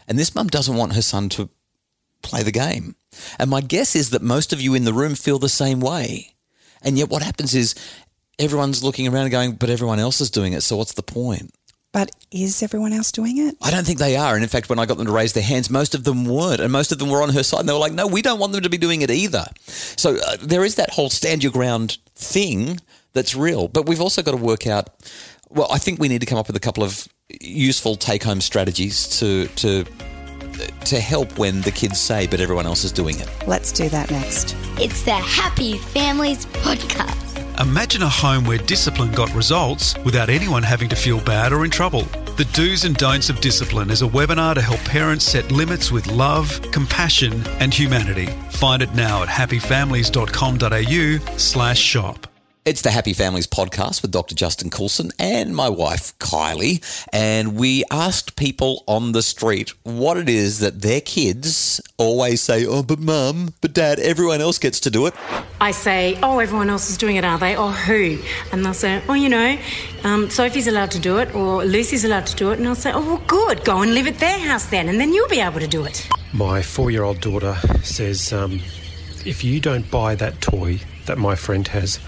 and 0.06 0.19
this 0.19 0.35
mum 0.35 0.49
doesn't 0.49 0.77
want 0.77 0.95
her 0.95 1.03
son 1.03 1.29
to 1.31 1.49
play 2.23 2.43
the 2.43 2.53
game. 2.53 2.97
And 3.39 3.51
my 3.51 3.61
guess 3.61 3.95
is 3.95 4.11
that 4.11 4.23
most 4.23 4.53
of 4.53 4.61
you 4.61 4.75
in 4.75 4.85
the 4.85 4.93
room 4.93 5.15
feel 5.15 5.39
the 5.39 5.49
same 5.49 5.81
way. 5.81 6.35
And 6.83 6.99
yet 6.99 7.09
what 7.09 7.23
happens 7.23 7.55
is 7.55 7.75
everyone's 8.39 8.83
looking 8.83 9.06
around 9.06 9.25
and 9.25 9.31
going, 9.31 9.53
but 9.53 9.71
everyone 9.71 9.99
else 9.99 10.21
is 10.21 10.31
doing 10.31 10.53
it. 10.53 10.62
So 10.62 10.77
what's 10.77 10.95
the 10.95 11.03
point? 11.03 11.55
But 11.93 12.11
is 12.33 12.61
everyone 12.61 12.93
else 12.93 13.12
doing 13.12 13.39
it? 13.39 13.56
I 13.62 13.71
don't 13.71 13.87
think 13.87 14.01
they 14.01 14.17
are. 14.17 14.35
And 14.35 14.43
in 14.43 14.49
fact, 14.49 14.69
when 14.69 14.81
I 14.81 14.87
got 14.87 14.97
them 14.97 15.06
to 15.06 15.12
raise 15.12 15.33
their 15.33 15.45
hands, 15.45 15.71
most 15.71 15.95
of 15.95 16.03
them 16.03 16.25
weren't. 16.25 16.61
And 16.61 16.73
most 16.73 16.91
of 16.91 16.99
them 16.99 17.09
were 17.09 17.23
on 17.23 17.29
her 17.31 17.45
side. 17.45 17.61
And 17.61 17.69
they 17.69 17.73
were 17.73 17.79
like, 17.79 17.93
no, 17.93 18.09
we 18.09 18.21
don't 18.21 18.41
want 18.41 18.53
them 18.53 18.62
to 18.62 18.69
be 18.69 18.79
doing 18.79 19.03
it 19.03 19.11
either. 19.11 19.45
So 19.67 20.17
uh, 20.17 20.37
there 20.43 20.65
is 20.65 20.75
that 20.75 20.91
whole 20.91 21.09
stand 21.09 21.45
your 21.45 21.53
ground 21.53 21.99
thing 22.17 22.81
that's 23.14 23.34
real. 23.34 23.69
But 23.69 23.87
we've 23.87 24.00
also 24.00 24.22
got 24.22 24.32
to 24.32 24.37
work 24.37 24.66
out 24.66 24.90
well, 25.55 25.69
I 25.70 25.78
think 25.78 26.00
we 26.00 26.08
need 26.08 26.20
to 26.20 26.26
come 26.26 26.38
up 26.38 26.49
with 26.49 26.56
a 26.56 26.61
couple 26.61 26.82
of 26.82 27.06
useful 27.40 27.96
take-home 27.96 28.40
strategies 28.40 29.20
to 29.20 29.46
to 29.49 29.84
to 30.84 31.00
help 31.00 31.37
when 31.38 31.62
the 31.62 31.72
kids 31.72 32.00
say, 32.00 32.28
but 32.28 32.40
everyone 32.40 32.66
else 32.66 32.84
is 32.84 32.93
doing 32.93 33.19
it. 33.19 33.28
Let's 33.46 33.72
do 33.72 33.88
that 33.88 34.11
next. 34.11 34.55
It's 34.78 35.02
the 35.02 35.14
Happy 35.14 35.78
Families 35.78 36.44
Podcast. 36.46 37.20
Imagine 37.61 38.02
a 38.02 38.08
home 38.08 38.44
where 38.44 38.58
discipline 38.58 39.12
got 39.12 39.32
results 39.34 39.96
without 40.05 40.28
anyone 40.28 40.62
having 40.62 40.88
to 40.88 40.96
feel 40.96 41.20
bad 41.20 41.52
or 41.52 41.64
in 41.64 41.70
trouble. 41.70 42.02
The 42.37 42.49
Do's 42.52 42.84
and 42.84 42.96
Don'ts 42.96 43.31
of 43.31 43.40
Discipline 43.40 43.90
is 43.90 44.02
a 44.02 44.06
webinar 44.06 44.55
to 44.55 44.60
help 44.60 44.81
parents 44.81 45.25
set 45.25 45.52
limits 45.52 45.93
with 45.93 46.08
love, 46.08 46.60
compassion, 46.72 47.46
and 47.60 47.72
humanity. 47.72 48.26
Find 48.50 48.82
it 48.82 48.93
now 48.94 49.22
at 49.22 49.28
happyfamilies.com.au 49.28 51.37
slash 51.37 51.78
shop. 51.78 52.33
It's 52.66 52.81
the 52.81 52.90
Happy 52.90 53.12
Families 53.12 53.46
podcast 53.46 54.00
with 54.00 54.11
Dr. 54.11 54.34
Justin 54.34 54.70
Coulson 54.70 55.11
and 55.19 55.55
my 55.55 55.69
wife, 55.69 56.19
Kylie. 56.19 56.82
And 57.12 57.56
we 57.56 57.84
asked 57.90 58.37
people 58.37 58.84
on 58.87 59.12
the 59.12 59.20
street 59.20 59.75
what 59.82 60.16
it 60.16 60.31
is 60.31 60.61
that 60.61 60.81
their 60.81 61.02
kids 61.02 61.78
always 61.99 62.40
say, 62.40 62.64
Oh, 62.64 62.82
but 62.82 62.99
mum, 62.99 63.52
but 63.61 63.75
dad, 63.75 63.99
everyone 63.99 64.40
else 64.40 64.56
gets 64.56 64.81
to 64.81 64.90
do 64.90 65.05
it. 65.05 65.12
I 65.61 65.72
say, 65.72 66.19
Oh, 66.22 66.38
everyone 66.38 66.70
else 66.70 66.88
is 66.88 66.96
doing 66.96 67.16
it, 67.16 67.25
are 67.26 67.37
they? 67.38 67.55
Or 67.55 67.70
who? 67.70 68.19
And 68.50 68.64
they'll 68.64 68.72
say, 68.72 69.02
Oh, 69.10 69.12
you 69.12 69.28
know, 69.28 69.58
um, 70.05 70.31
Sophie's 70.31 70.67
allowed 70.67 70.90
to 70.93 70.99
do 70.99 71.19
it, 71.19 71.34
or 71.34 71.67
Lucy's 71.67 72.06
allowed 72.06 72.25
to 72.28 72.34
do 72.34 72.50
it. 72.52 72.58
And 72.58 72.67
I'll 72.67 72.75
say, 72.75 72.93
Oh, 72.94 73.00
well, 73.06 73.22
good. 73.26 73.62
Go 73.67 73.82
and 73.82 73.93
live 73.93 74.06
at 74.06 74.20
their 74.20 74.38
house 74.38 74.64
then, 74.69 74.88
and 74.88 74.99
then 74.99 75.12
you'll 75.12 75.28
be 75.28 75.40
able 75.40 75.60
to 75.60 75.69
do 75.69 75.84
it. 75.84 76.08
My 76.32 76.62
four 76.62 76.90
year 76.90 77.02
old 77.02 77.20
daughter 77.20 77.58
says, 77.82 78.32
um, 78.32 78.52
If 79.26 79.44
you 79.44 79.60
don't 79.60 79.90
buy 79.90 80.14
that 80.14 80.40
toy 80.40 80.81
that 81.05 81.19
my 81.19 81.34
friend 81.34 81.69
has, 81.69 82.00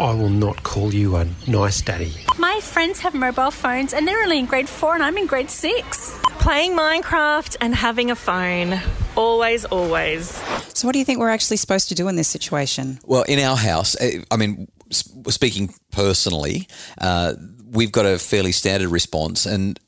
I 0.00 0.14
will 0.14 0.28
not 0.28 0.62
call 0.62 0.94
you 0.94 1.16
a 1.16 1.26
nice 1.48 1.82
daddy. 1.82 2.14
My 2.38 2.60
friends 2.62 3.00
have 3.00 3.14
mobile 3.14 3.50
phones 3.50 3.92
and 3.92 4.06
they're 4.06 4.22
only 4.22 4.38
in 4.38 4.46
grade 4.46 4.68
four 4.68 4.94
and 4.94 5.02
I'm 5.02 5.18
in 5.18 5.26
grade 5.26 5.50
six. 5.50 6.16
Playing 6.38 6.76
Minecraft 6.76 7.56
and 7.60 7.74
having 7.74 8.12
a 8.12 8.14
phone. 8.14 8.80
Always, 9.16 9.64
always. 9.64 10.30
So, 10.72 10.86
what 10.86 10.92
do 10.92 11.00
you 11.00 11.04
think 11.04 11.18
we're 11.18 11.30
actually 11.30 11.56
supposed 11.56 11.88
to 11.88 11.96
do 11.96 12.06
in 12.06 12.14
this 12.14 12.28
situation? 12.28 13.00
Well, 13.04 13.24
in 13.24 13.40
our 13.40 13.56
house, 13.56 13.96
eh, 14.00 14.22
I 14.30 14.36
mean, 14.36 14.68
speaking 14.92 15.74
personally, 15.90 16.68
uh, 16.98 17.34
we've 17.72 17.90
got 17.90 18.06
a 18.06 18.20
fairly 18.20 18.52
standard 18.52 18.90
response. 18.90 19.46
And 19.46 19.80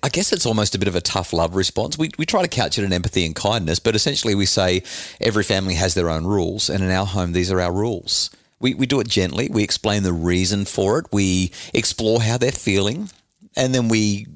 I 0.00 0.10
guess 0.10 0.32
it's 0.32 0.46
almost 0.46 0.76
a 0.76 0.78
bit 0.78 0.86
of 0.86 0.94
a 0.94 1.00
tough 1.00 1.32
love 1.32 1.56
response. 1.56 1.98
We, 1.98 2.12
we 2.18 2.24
try 2.24 2.42
to 2.42 2.48
couch 2.48 2.78
it 2.78 2.84
in 2.84 2.92
empathy 2.92 3.26
and 3.26 3.34
kindness, 3.34 3.80
but 3.80 3.96
essentially 3.96 4.36
we 4.36 4.46
say 4.46 4.84
every 5.20 5.42
family 5.42 5.74
has 5.74 5.94
their 5.94 6.08
own 6.08 6.24
rules, 6.24 6.70
and 6.70 6.84
in 6.84 6.90
our 6.90 7.06
home, 7.06 7.32
these 7.32 7.50
are 7.50 7.60
our 7.60 7.72
rules. 7.72 8.30
We, 8.58 8.74
we 8.74 8.86
do 8.86 9.00
it 9.00 9.08
gently. 9.08 9.48
We 9.50 9.62
explain 9.62 10.02
the 10.02 10.12
reason 10.12 10.64
for 10.64 10.98
it. 10.98 11.06
We 11.12 11.52
explore 11.74 12.22
how 12.22 12.38
they're 12.38 12.52
feeling, 12.52 13.10
and 13.54 13.74
then 13.74 13.88
we 13.88 14.26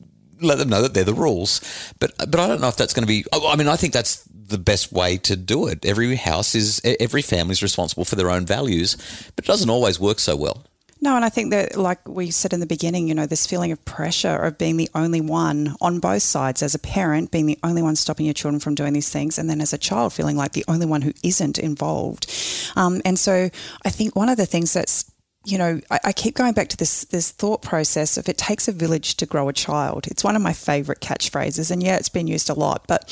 let 0.41 0.59
them 0.59 0.69
know 0.69 0.83
that 0.83 0.95
they're 0.95 1.05
the 1.05 1.15
rules. 1.15 1.61
But 1.99 2.13
but 2.19 2.41
I 2.41 2.47
don't 2.47 2.61
know 2.61 2.69
if 2.69 2.77
that's 2.77 2.95
going 2.95 3.07
to 3.07 3.09
be. 3.09 3.25
I 3.33 3.57
mean, 3.57 3.69
I 3.69 3.77
think 3.77 3.93
that's 3.93 4.25
the 4.51 4.59
best 4.59 4.93
way 4.93 5.17
to 5.19 5.37
do 5.37 5.67
it. 5.69 5.85
Every 5.85 6.15
house 6.17 6.55
is 6.55 6.81
every 6.85 7.23
family 7.23 7.53
is 7.53 7.63
responsible 7.63 8.05
for 8.05 8.17
their 8.17 8.31
own 8.31 8.47
values, 8.47 8.97
but 9.37 9.45
it 9.45 9.49
doesn't 9.49 9.71
always 9.71 9.99
work 9.99 10.19
so 10.19 10.37
well. 10.37 10.65
No, 11.03 11.17
and 11.17 11.25
I 11.25 11.31
think 11.31 11.51
that, 11.51 11.77
like 11.77 12.07
we 12.07 12.31
said 12.31 12.53
in 12.53 12.61
the 12.61 12.67
beginning, 12.67 13.09
you 13.09 13.15
know, 13.15 13.25
this 13.25 13.47
feeling 13.47 13.73
of 13.73 13.83
pressure 13.87 14.37
of 14.37 14.59
being 14.59 14.77
the 14.77 14.91
only 14.95 15.23
one 15.23 15.75
on 15.81 15.99
both 15.99 16.23
sides, 16.23 16.63
as 16.63 16.75
a 16.75 16.79
parent, 16.79 17.31
being 17.31 17.47
the 17.47 17.59
only 17.63 17.83
one 17.83 17.97
stopping 17.97 18.27
your 18.27 18.35
children 18.35 18.61
from 18.61 18.75
doing 18.75 18.93
these 18.93 19.09
things, 19.09 19.39
and 19.39 19.49
then 19.49 19.63
as 19.63 19.73
a 19.73 19.79
child, 19.79 20.13
feeling 20.13 20.37
like 20.37 20.53
the 20.53 20.65
only 20.69 20.85
one 20.85 21.01
who 21.01 21.13
isn't 21.23 21.59
involved. 21.59 22.31
Um, 22.77 23.01
and 23.07 23.19
so 23.19 23.49
I 23.85 23.91
think 23.91 24.15
one 24.15 24.29
of 24.29 24.37
the 24.37 24.47
things 24.47 24.75
that's 24.75 25.11
you 25.47 25.57
know, 25.57 25.81
I, 25.91 26.01
I, 26.05 26.13
keep 26.13 26.35
going 26.35 26.53
back 26.53 26.69
to 26.69 26.77
this 26.77 27.05
this 27.05 27.31
thought 27.31 27.63
process 27.63 28.19
of 28.19 28.29
it 28.29 28.37
takes 28.37 28.69
a 28.69 28.73
village 28.73 29.17
to 29.17 29.25
grow 29.25 29.49
a 29.49 29.55
child. 29.55 30.07
It's 30.07 30.23
one 30.23 30.37
of 30.37 30.43
my 30.43 30.53
favorite 30.53 31.01
catchphrases, 31.01 31.71
and 31.71 31.83
yeah, 31.83 31.97
it's 31.97 32.11
been 32.11 32.27
used 32.27 32.51
a 32.51 32.55
lot. 32.55 32.87
But 32.87 33.05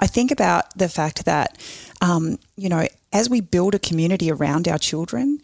I 0.00 0.08
think 0.08 0.32
about 0.32 0.76
the 0.76 0.88
fact 0.88 1.26
that, 1.26 1.56
um, 2.00 2.40
you 2.56 2.68
know, 2.68 2.88
as 3.12 3.30
we 3.30 3.40
build 3.40 3.76
a 3.76 3.78
community 3.78 4.32
around 4.32 4.66
our 4.66 4.78
children, 4.78 5.40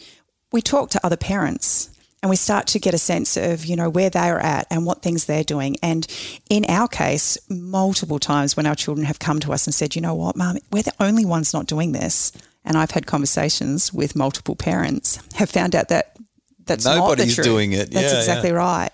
we 0.51 0.61
talk 0.61 0.91
to 0.91 1.07
other 1.07 1.17
parents 1.17 1.92
and 2.23 2.31
we 2.31 2.37
start 2.37 2.69
to 2.69 2.79
get 2.79 2.95
a 2.95 2.99
sense 2.99 3.37
of 3.37 3.67
you 3.67 3.77
know 3.77 3.91
where 3.91 4.09
they're 4.09 4.41
at 4.41 4.67
and 4.71 4.87
what 4.87 5.03
things 5.03 5.25
they're 5.25 5.45
doing. 5.45 5.77
And 5.83 6.07
in 6.49 6.65
our 6.69 6.89
case 6.89 7.37
multiple 7.51 8.19
times 8.19 8.57
when 8.57 8.67
our 8.67 8.75
children 8.75 9.07
have 9.07 9.19
come 9.19 9.41
to 9.41 9.53
us 9.53 9.67
and 9.67 9.75
said 9.75 9.95
you 9.95 10.01
know 10.01 10.15
what 10.15 10.37
mum? 10.37 10.59
We're 10.71 10.85
the 10.85 10.95
only 11.01 11.25
ones 11.25 11.53
not 11.53 11.67
doing 11.67 11.93
this. 11.93 12.33
And 12.65 12.77
i've 12.77 12.93
had 12.93 13.07
conversations 13.07 13.93
with 13.93 14.15
multiple 14.15 14.55
parents 14.55 15.19
have 15.35 15.51
found 15.51 15.75
out 15.75 15.89
that 15.89 16.17
that's 16.65 16.85
nobody's 16.85 17.27
not 17.27 17.29
the 17.29 17.35
truth. 17.35 17.45
doing 17.45 17.73
it. 17.73 17.91
That's 17.91 18.13
yeah, 18.13 18.19
exactly 18.19 18.51
yeah. 18.51 18.57
right. 18.57 18.91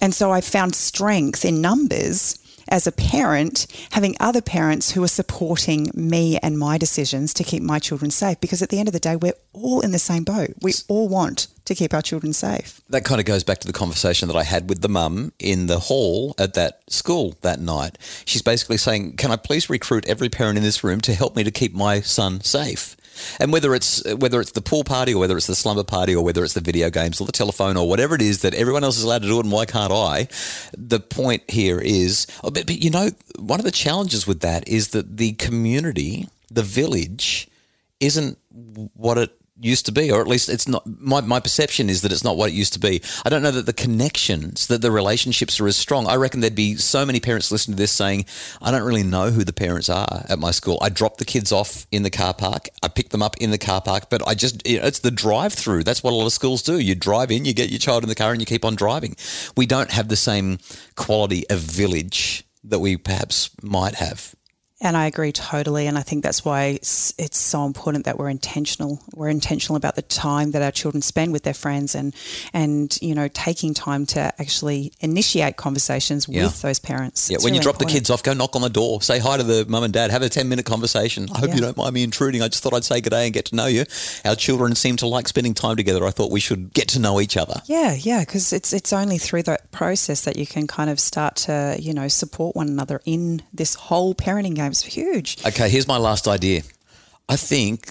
And 0.00 0.14
so 0.14 0.32
i 0.32 0.40
found 0.40 0.74
strength 0.74 1.44
in 1.44 1.60
numbers 1.60 2.38
as 2.68 2.86
a 2.86 2.92
parent, 2.92 3.66
having 3.92 4.16
other 4.20 4.42
parents 4.42 4.92
who 4.92 5.02
are 5.02 5.08
supporting 5.08 5.90
me 5.94 6.38
and 6.38 6.58
my 6.58 6.78
decisions 6.78 7.32
to 7.34 7.44
keep 7.44 7.62
my 7.62 7.78
children 7.78 8.10
safe. 8.10 8.40
Because 8.40 8.62
at 8.62 8.68
the 8.68 8.78
end 8.78 8.88
of 8.88 8.92
the 8.92 9.00
day, 9.00 9.16
we're 9.16 9.34
all 9.52 9.80
in 9.80 9.92
the 9.92 9.98
same 9.98 10.24
boat. 10.24 10.54
We 10.60 10.72
all 10.88 11.08
want 11.08 11.48
to 11.64 11.74
keep 11.74 11.92
our 11.92 12.02
children 12.02 12.32
safe. 12.32 12.80
That 12.88 13.04
kind 13.04 13.20
of 13.20 13.26
goes 13.26 13.44
back 13.44 13.58
to 13.58 13.66
the 13.66 13.72
conversation 13.72 14.28
that 14.28 14.36
I 14.36 14.44
had 14.44 14.68
with 14.68 14.82
the 14.82 14.88
mum 14.88 15.32
in 15.38 15.66
the 15.66 15.78
hall 15.78 16.34
at 16.38 16.54
that 16.54 16.80
school 16.88 17.36
that 17.42 17.60
night. 17.60 17.98
She's 18.24 18.42
basically 18.42 18.76
saying, 18.76 19.16
Can 19.16 19.30
I 19.30 19.36
please 19.36 19.68
recruit 19.68 20.06
every 20.06 20.28
parent 20.28 20.56
in 20.56 20.64
this 20.64 20.84
room 20.84 21.00
to 21.02 21.14
help 21.14 21.36
me 21.36 21.44
to 21.44 21.50
keep 21.50 21.74
my 21.74 22.00
son 22.00 22.40
safe? 22.40 22.96
And 23.40 23.52
whether 23.52 23.74
it's 23.74 24.02
whether 24.14 24.40
it's 24.40 24.52
the 24.52 24.62
pool 24.62 24.84
party 24.84 25.14
or 25.14 25.20
whether 25.20 25.36
it's 25.36 25.46
the 25.46 25.54
slumber 25.54 25.84
party 25.84 26.14
or 26.14 26.24
whether 26.24 26.44
it's 26.44 26.54
the 26.54 26.60
video 26.60 26.90
games 26.90 27.20
or 27.20 27.26
the 27.26 27.32
telephone 27.32 27.76
or 27.76 27.88
whatever 27.88 28.14
it 28.14 28.22
is 28.22 28.42
that 28.42 28.54
everyone 28.54 28.84
else 28.84 28.98
is 28.98 29.04
allowed 29.04 29.22
to 29.22 29.28
do 29.28 29.38
it 29.38 29.44
and 29.44 29.52
why 29.52 29.66
can't 29.66 29.92
I? 29.92 30.28
The 30.76 31.00
point 31.00 31.42
here 31.48 31.80
is, 31.80 32.26
oh, 32.42 32.50
but, 32.50 32.66
but 32.66 32.82
you 32.82 32.90
know, 32.90 33.10
one 33.38 33.60
of 33.60 33.64
the 33.64 33.70
challenges 33.70 34.26
with 34.26 34.40
that 34.40 34.68
is 34.68 34.88
that 34.88 35.16
the 35.16 35.32
community, 35.32 36.28
the 36.50 36.62
village, 36.62 37.48
isn't 38.00 38.38
what 38.94 39.18
it 39.18 39.36
used 39.58 39.86
to 39.86 39.92
be, 39.92 40.10
or 40.10 40.20
at 40.20 40.28
least 40.28 40.48
it's 40.48 40.68
not. 40.68 40.84
My, 40.86 41.20
my 41.20 41.40
perception 41.40 41.88
is 41.88 42.02
that 42.02 42.12
it's 42.12 42.24
not 42.24 42.36
what 42.36 42.50
it 42.50 42.54
used 42.54 42.72
to 42.74 42.78
be. 42.78 43.02
I 43.24 43.28
don't 43.28 43.42
know 43.42 43.50
that 43.50 43.66
the 43.66 43.72
connections, 43.72 44.66
that 44.66 44.82
the 44.82 44.90
relationships 44.90 45.58
are 45.60 45.66
as 45.66 45.76
strong. 45.76 46.06
I 46.06 46.16
reckon 46.16 46.40
there'd 46.40 46.54
be 46.54 46.76
so 46.76 47.06
many 47.06 47.20
parents 47.20 47.50
listening 47.50 47.76
to 47.76 47.82
this 47.82 47.92
saying, 47.92 48.26
I 48.60 48.70
don't 48.70 48.82
really 48.82 49.02
know 49.02 49.30
who 49.30 49.44
the 49.44 49.52
parents 49.52 49.88
are 49.88 50.24
at 50.28 50.38
my 50.38 50.50
school. 50.50 50.78
I 50.82 50.88
drop 50.88 51.16
the 51.16 51.24
kids 51.24 51.52
off 51.52 51.86
in 51.90 52.02
the 52.02 52.10
car 52.10 52.34
park, 52.34 52.68
I 52.82 52.88
pick 52.88 53.10
them 53.10 53.22
up 53.22 53.36
in 53.38 53.50
the 53.50 53.58
car 53.58 53.80
park, 53.80 54.10
but 54.10 54.26
I 54.26 54.34
just, 54.34 54.66
you 54.66 54.78
know, 54.78 54.86
it's 54.86 55.00
the 55.00 55.10
drive 55.10 55.52
through. 55.52 55.84
That's 55.84 56.02
what 56.02 56.12
a 56.12 56.16
lot 56.16 56.26
of 56.26 56.32
schools 56.32 56.62
do. 56.62 56.78
You 56.78 56.94
drive 56.94 57.30
in, 57.30 57.44
you 57.44 57.54
get 57.54 57.70
your 57.70 57.78
child 57.78 58.02
in 58.02 58.08
the 58.08 58.14
car, 58.14 58.32
and 58.32 58.40
you 58.40 58.46
keep 58.46 58.64
on 58.64 58.74
driving. 58.74 59.16
We 59.56 59.66
don't 59.66 59.90
have 59.90 60.08
the 60.08 60.16
same 60.16 60.58
quality 60.96 61.48
of 61.48 61.58
village 61.60 62.44
that 62.64 62.80
we 62.80 62.96
perhaps 62.96 63.50
might 63.62 63.94
have. 63.94 64.34
And 64.78 64.94
I 64.94 65.06
agree 65.06 65.32
totally. 65.32 65.86
And 65.86 65.96
I 65.96 66.02
think 66.02 66.22
that's 66.22 66.44
why 66.44 66.64
it's, 66.66 67.14
it's 67.16 67.38
so 67.38 67.64
important 67.64 68.04
that 68.04 68.18
we're 68.18 68.28
intentional. 68.28 69.00
We're 69.14 69.30
intentional 69.30 69.76
about 69.76 69.96
the 69.96 70.02
time 70.02 70.50
that 70.50 70.60
our 70.60 70.70
children 70.70 71.00
spend 71.00 71.32
with 71.32 71.44
their 71.44 71.54
friends 71.54 71.94
and, 71.94 72.14
and 72.52 72.96
you 73.00 73.14
know, 73.14 73.28
taking 73.28 73.72
time 73.72 74.04
to 74.06 74.20
actually 74.38 74.92
initiate 75.00 75.56
conversations 75.56 76.28
Yeah. 76.28 76.44
with 76.44 76.60
those 76.60 76.78
parents. 76.78 77.30
Yeah, 77.30 77.36
It's 77.36 77.44
when 77.44 77.54
you 77.54 77.60
really 77.60 77.62
drop 77.64 77.78
the 77.78 77.86
kids 77.86 78.10
off, 78.10 78.22
go 78.22 78.34
knock 78.34 78.54
on 78.54 78.60
the 78.60 78.68
door, 78.68 79.00
say 79.00 79.18
hi 79.18 79.38
to 79.38 79.42
the 79.42 79.64
mum 79.66 79.82
and 79.82 79.94
dad, 79.94 80.10
have 80.10 80.20
a 80.20 80.28
10 80.28 80.46
minute 80.46 80.66
conversation. 80.66 81.26
Oh, 81.30 81.34
I 81.36 81.38
hope 81.38 81.48
Yeah. 81.48 81.54
you 81.54 81.60
don't 81.62 81.76
mind 81.78 81.94
me 81.94 82.02
intruding. 82.02 82.42
I 82.42 82.48
just 82.48 82.62
thought 82.62 82.74
I'd 82.74 82.84
say 82.84 83.00
good 83.00 83.10
day 83.10 83.24
and 83.24 83.32
get 83.32 83.46
to 83.46 83.54
know 83.56 83.66
you. 83.66 83.86
Our 84.26 84.36
children 84.36 84.74
seem 84.74 84.96
to 84.96 85.06
like 85.06 85.26
spending 85.26 85.54
time 85.54 85.76
together. 85.76 86.04
I 86.04 86.10
thought 86.10 86.30
we 86.30 86.40
should 86.40 86.74
get 86.74 86.88
to 86.88 86.98
know 86.98 87.18
each 87.22 87.38
other. 87.38 87.62
Yeah, 87.64 87.94
yeah, 87.94 88.20
because 88.20 88.52
it's 88.52 88.74
it's 88.74 88.92
only 88.92 89.16
through 89.16 89.44
that 89.44 89.70
process 89.72 90.20
that 90.26 90.36
you 90.36 90.46
can 90.46 90.66
kind 90.66 90.90
of 90.90 91.00
start 91.00 91.36
to 91.36 91.76
you 91.80 91.94
know 91.94 92.08
support 92.08 92.54
one 92.56 92.68
another 92.68 93.00
in 93.06 93.42
this 93.54 93.74
whole 93.74 94.14
parenting 94.14 94.54
game. 94.54 94.65
Huge. 94.72 95.38
Okay, 95.46 95.68
here's 95.68 95.88
my 95.88 95.98
last 95.98 96.28
idea. 96.28 96.62
I 97.28 97.36
think 97.36 97.90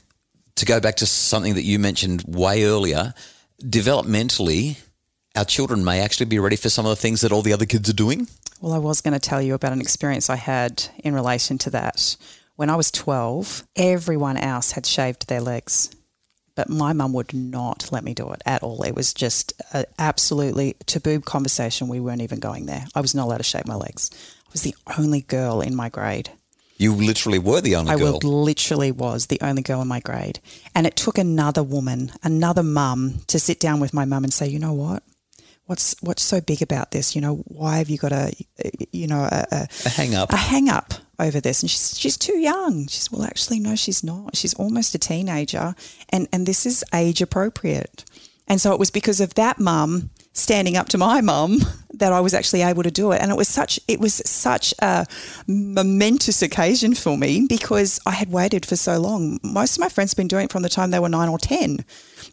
to 0.55 0.65
go 0.65 0.79
back 0.79 0.95
to 0.97 1.05
something 1.05 1.55
that 1.55 1.63
you 1.63 1.79
mentioned 1.79 2.23
way 2.27 2.63
earlier, 2.63 3.13
developmentally, 3.61 4.79
our 5.35 5.45
children 5.45 5.83
may 5.83 5.99
actually 6.01 6.27
be 6.27 6.39
ready 6.39 6.55
for 6.55 6.69
some 6.69 6.85
of 6.85 6.89
the 6.89 6.95
things 6.95 7.21
that 7.21 7.31
all 7.31 7.41
the 7.41 7.53
other 7.53 7.65
kids 7.65 7.89
are 7.89 7.93
doing. 7.93 8.27
Well, 8.61 8.73
I 8.73 8.77
was 8.77 9.01
going 9.01 9.13
to 9.13 9.19
tell 9.19 9.41
you 9.41 9.53
about 9.53 9.73
an 9.73 9.81
experience 9.81 10.29
I 10.29 10.37
had 10.37 10.87
in 11.03 11.13
relation 11.13 11.57
to 11.59 11.69
that. 11.71 12.15
When 12.55 12.69
I 12.69 12.77
was 12.77 12.89
12, 12.91 13.67
everyone 13.75 14.37
else 14.37 14.71
had 14.71 14.85
shaved 14.85 15.27
their 15.27 15.41
legs, 15.41 15.93
but 16.55 16.69
my 16.69 16.93
mum 16.93 17.11
would 17.11 17.33
not 17.33 17.91
let 17.91 18.05
me 18.05 18.13
do 18.13 18.31
it 18.31 18.41
at 18.45 18.63
all. 18.63 18.81
It 18.83 18.95
was 18.95 19.13
just 19.13 19.61
an 19.73 19.83
absolutely 19.99 20.77
taboo 20.85 21.19
conversation. 21.19 21.89
We 21.89 21.99
weren't 21.99 22.21
even 22.21 22.39
going 22.39 22.65
there. 22.65 22.85
I 22.95 23.01
was 23.01 23.13
not 23.13 23.25
allowed 23.25 23.37
to 23.37 23.43
shave 23.43 23.67
my 23.67 23.75
legs. 23.75 24.09
I 24.47 24.51
was 24.53 24.61
the 24.61 24.75
only 24.97 25.21
girl 25.21 25.59
in 25.59 25.75
my 25.75 25.89
grade. 25.89 26.31
You 26.77 26.93
literally 26.93 27.39
were 27.39 27.61
the 27.61 27.75
only 27.77 27.91
I 27.93 27.97
girl. 27.97 28.13
would 28.13 28.23
literally 28.23 28.91
was 28.91 29.27
the 29.27 29.39
only 29.41 29.61
girl 29.61 29.81
in 29.81 29.87
my 29.87 29.99
grade. 30.01 30.39
And 30.73 30.85
it 30.85 30.95
took 30.97 31.17
another 31.17 31.63
woman, 31.63 32.11
another 32.21 32.63
mum, 32.63 33.21
to 33.27 33.39
sit 33.39 33.59
down 33.59 33.79
with 33.79 33.93
my 33.93 34.03
mum 34.05 34.23
and 34.25 34.33
say, 34.33 34.47
you 34.47 34.59
know 34.59 34.73
what? 34.73 35.03
What's 35.67 35.95
what's 36.01 36.21
so 36.21 36.41
big 36.41 36.61
about 36.61 36.91
this? 36.91 37.15
You 37.15 37.21
know, 37.21 37.37
why 37.47 37.77
have 37.77 37.89
you 37.89 37.97
got 37.97 38.11
a, 38.11 38.31
you 38.91 39.07
know, 39.07 39.21
a, 39.31 39.47
a, 39.51 39.67
A 39.85 39.89
hang 39.89 40.13
up. 40.13 40.31
a 40.31 40.35
hang 40.35 40.69
up 40.69 40.93
over 41.17 41.39
this? 41.39 41.63
And 41.63 41.71
she's 41.71 41.97
she's 41.97 42.17
too 42.17 42.37
young. 42.37 42.85
She's 42.87 43.09
well, 43.11 43.23
actually, 43.23 43.59
no, 43.59 43.75
she's 43.75 44.03
not. 44.03 44.35
She's 44.35 44.53
almost 44.53 44.93
a 44.93 44.99
teenager, 44.99 45.73
and 46.09 46.27
and 46.31 46.45
this 46.45 46.67
is 46.67 46.83
age 46.93 47.19
appropriate. 47.21 48.05
And 48.47 48.61
so 48.61 48.73
it 48.73 48.79
was 48.79 48.91
because 48.91 49.19
of 49.21 49.33
that 49.35 49.57
mum 49.59 50.11
standing 50.33 50.77
up 50.77 50.87
to 50.89 50.99
my 50.99 51.21
mum 51.21 51.61
that 51.99 52.11
I 52.13 52.19
was 52.19 52.33
actually 52.33 52.61
able 52.61 52.83
to 52.83 52.91
do 52.91 53.11
it. 53.11 53.21
And 53.21 53.31
it 53.31 53.37
was 53.37 53.47
such 53.47 53.79
it 53.87 53.99
was 53.99 54.15
such 54.25 54.73
a 54.79 55.05
momentous 55.47 56.41
occasion 56.41 56.93
for 56.95 57.17
me 57.17 57.45
because 57.47 57.99
I 58.05 58.11
had 58.11 58.31
waited 58.31 58.65
for 58.65 58.75
so 58.75 58.97
long. 58.99 59.39
Most 59.43 59.77
of 59.77 59.79
my 59.79 59.89
friends 59.89 60.11
had 60.11 60.17
been 60.17 60.27
doing 60.27 60.45
it 60.45 60.51
from 60.51 60.63
the 60.63 60.69
time 60.69 60.91
they 60.91 60.99
were 60.99 61.09
nine 61.09 61.29
or 61.29 61.37
ten. 61.39 61.85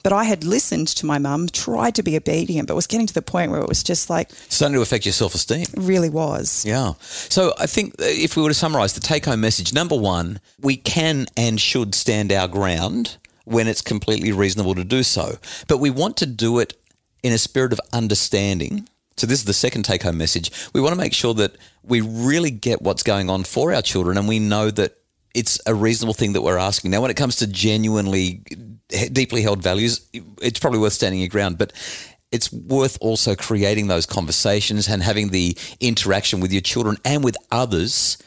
But 0.03 0.13
I 0.13 0.25
had 0.25 0.43
listened 0.45 0.89
to 0.89 1.07
my 1.07 1.19
mum, 1.19 1.49
tried 1.49 1.95
to 1.97 2.03
be 2.03 2.17
obedient, 2.17 2.67
but 2.69 2.75
was 2.75 2.87
getting 2.87 3.07
to 3.07 3.15
the 3.15 3.23
point 3.23 3.51
where 3.53 3.61
it 3.61 3.69
was 3.69 3.83
just 3.83 4.11
like 4.11 4.31
Starting 4.49 4.75
to 4.75 4.83
affect 4.83 5.05
your 5.07 5.13
self 5.13 5.35
esteem. 5.35 5.67
really 5.77 6.11
was. 6.11 6.65
Yeah. 6.65 6.93
So 7.01 7.53
I 7.59 7.67
think 7.67 7.95
if 7.99 8.37
we 8.37 8.43
were 8.43 8.49
to 8.49 8.55
summarize 8.55 8.95
the 8.95 9.01
take 9.01 9.27
home 9.27 9.41
message, 9.41 9.73
number 9.73 9.97
one, 9.97 10.41
we 10.61 10.77
can 10.77 11.27
and 11.37 11.61
should 11.61 11.95
stand 11.95 12.33
our 12.33 12.49
ground 12.49 13.17
when 13.45 13.67
it's 13.69 13.83
completely 13.83 14.33
reasonable 14.33 14.75
to 14.75 14.85
do 14.85 15.03
so. 15.03 15.37
But 15.69 15.79
we 15.79 15.91
want 15.91 16.17
to 16.19 16.27
do 16.27 16.59
it 16.59 16.75
in 17.23 17.33
a 17.33 17.39
spirit 17.39 17.73
of 17.73 17.81
understanding. 17.93 18.89
So 19.17 19.27
this 19.27 19.39
is 19.39 19.45
the 19.45 19.53
second 19.53 19.85
take 19.85 20.03
home 20.03 20.19
message. 20.19 20.51
We 20.73 20.81
want 20.81 20.93
to 20.93 20.99
make 20.99 21.15
sure 21.15 21.35
that 21.35 21.57
we 21.83 22.01
really 22.01 22.51
get 22.51 22.83
what's 22.83 23.03
going 23.03 23.29
on 23.31 23.45
for 23.45 23.73
our 23.73 23.83
children 23.83 24.19
and 24.19 24.27
we 24.27 24.39
know 24.39 24.71
that 24.71 24.97
it's 25.35 25.61
a 25.67 25.75
reasonable 25.75 26.15
thing 26.15 26.33
that 26.35 26.43
we're 26.43 26.59
asking. 26.59 26.91
Now, 26.91 27.01
when 27.01 27.11
it 27.11 27.17
comes 27.17 27.37
to 27.37 27.47
genuinely 27.47 28.43
deeply 28.89 29.43
held 29.43 29.63
values, 29.63 30.07
it's 30.41 30.59
probably 30.59 30.79
worth 30.79 30.93
standing 30.93 31.21
your 31.21 31.29
ground, 31.29 31.59
but 31.59 31.73
it's 32.31 32.53
worth 32.53 32.99
also 33.01 33.35
creating 33.35 33.87
those 33.87 34.07
conversations 34.07 34.89
and 34.89 35.03
having 35.03 35.29
the 35.29 35.57
interaction 35.81 36.41
with 36.41 36.53
your 36.53 36.63
children 36.63 36.97
and 37.05 37.23
with 37.25 37.37
others 37.51 38.19